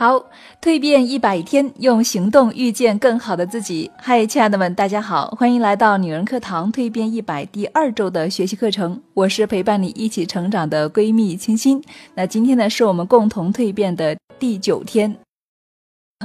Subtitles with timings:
[0.00, 0.24] 好，
[0.62, 3.90] 蜕变一百天，用行动遇见更好的自己。
[3.98, 8.98] 嗨，亲爱的们，大家好，欢迎来到女人课堂蜕变一百第二周的学习课程。
[9.12, 11.84] 我是陪伴你一起成长的闺蜜清新。
[12.14, 15.14] 那今天呢，是我们共同蜕变的第九天。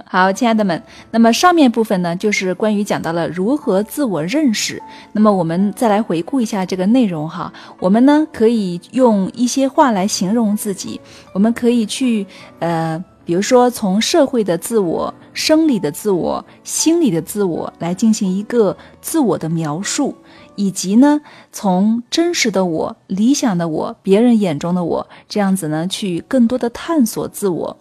[0.05, 0.81] 好，亲爱的们，
[1.11, 4.81] 那么上面部分呢，就是关于讲到了如何自我认识。
[5.11, 7.51] 那么我们再来回顾一下这个内容哈。
[7.81, 11.01] 我们呢，可以用一些话来形容自己。
[11.33, 12.25] 我们可以去
[12.59, 13.03] 呃。
[13.25, 20.15] 比如说，从社会的自我、生理的自我、心理的自我来进行一个自我的描述，
[20.55, 21.19] 以及呢，
[21.51, 27.77] 从真实的我、理想的我、别人眼中的我这样子呢，去更多的探索自我。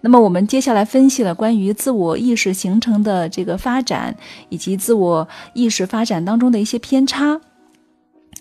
[0.00, 4.16] 那么，我们接下来分析了关于自我意识形成的这个发展，
[4.48, 7.40] 以及自我意识发展当中的一些偏差。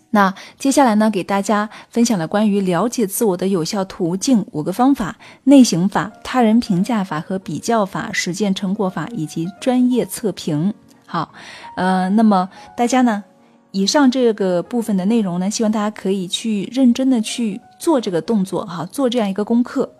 [0.09, 10.73] 那接下来呢，给大家分享了关于了解自我的有效途径五个方法：内省法、他人评价法和比较法、实践成果法以及专业测评。
[11.05, 11.31] 好，
[11.75, 13.23] 呃，那么大家呢，
[13.71, 19.93] 以上这个部分的内容呢，希望大家可以去认真的去做这个动作，哈，做这样一个功课。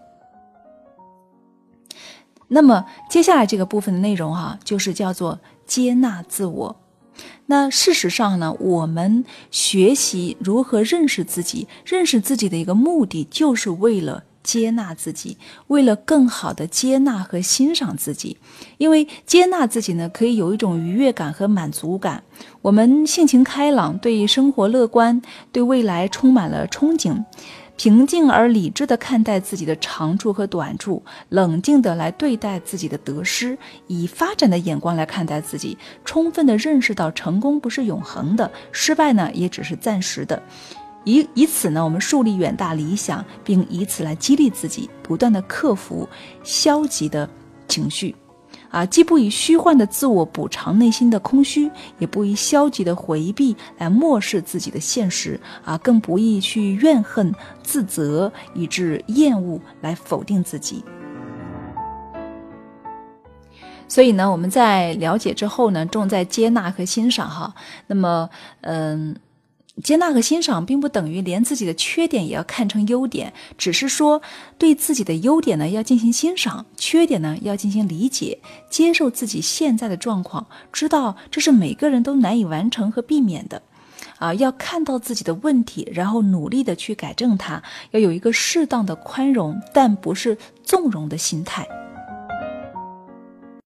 [2.48, 6.76] 那么接下来这个部分的内容哈，就是叫做接纳自我。
[7.48, 18.38] 那事实上呢，我们学习如何认识自己，认识自己的一个目的，就是为了接纳自己，为了更好的接纳和欣赏自己。
[18.78, 22.24] 因为接纳自己呢，可以有一种愉悦感和满足感。
[22.62, 27.24] 我们性情开朗，对生活乐观，对未来充满了憧憬。
[27.78, 40.42] 平静而理智地看待自己的长处和短处，冷静地来对待自己的得失，以发展的眼光来看待自己，充分地认识到成功不是永恒的，失败呢也只是暂时的，
[41.04, 46.10] 以以此呢，我们树立远大理想，并以此来激励自己，不断地克服
[46.44, 47.30] 消极的
[47.68, 48.16] 情绪。
[48.70, 57.34] 啊，既不以虚幻的自我补偿内心的空虚，也不以消极的回避来漠视自己的现实，啊，更不易去怨恨、
[57.64, 60.84] 自责以致厌恶来否定自己。
[63.88, 67.54] 所以呢，我们在了解之后呢，重在接纳和欣赏哈。
[67.88, 68.30] 那么，
[68.62, 69.16] 嗯。
[69.84, 74.22] 接纳和欣赏并不等于连自己的缺点也要看成优点，只是说
[74.58, 78.40] 对自己的优点呢要进行欣赏，缺点呢要进行理解，
[78.70, 83.62] 接受自己现在的状况，知道这是每个人都难以完成和避免的，
[84.18, 87.62] 啊，要看到自己的问题，然后努力的去改正它，
[87.92, 91.68] 要有一个适当的宽容，但不是纵容的心态。